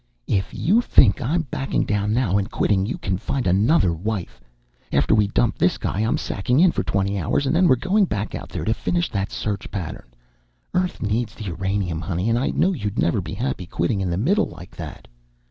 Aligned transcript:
_If 0.35 0.51
you 0.51 0.81
think 0.81 1.21
I'm 1.21 1.43
backing 1.51 1.85
down 1.85 2.11
now 2.11 2.39
and 2.39 2.49
quitting 2.49 2.87
you 2.87 2.97
can 2.97 3.19
find 3.19 3.45
yourself 3.45 3.55
another 3.59 3.93
wife! 3.93 4.41
After 4.91 5.13
we 5.13 5.27
dump 5.27 5.59
this 5.59 5.77
guy 5.77 5.99
I'm 5.99 6.17
sacking 6.17 6.59
in 6.59 6.71
for 6.71 6.81
twenty 6.81 7.19
hours, 7.19 7.45
and 7.45 7.55
then 7.55 7.67
we're 7.67 7.75
going 7.75 8.05
back 8.05 8.33
out 8.33 8.49
there 8.49 8.65
to 8.65 8.73
finish 8.73 9.11
that 9.11 9.31
search 9.31 9.69
pattern. 9.69 10.07
Earth 10.73 11.03
needs 11.03 11.39
uranium, 11.39 12.01
honey, 12.01 12.31
and 12.31 12.39
I 12.39 12.47
know 12.47 12.71
you'd 12.73 12.97
never 12.97 13.21
be 13.21 13.35
happy 13.35 13.67
quitting 13.67 14.01
in 14.01 14.09
the 14.09 14.17
middle 14.17 14.47
like 14.47 14.75
that." 14.75 15.07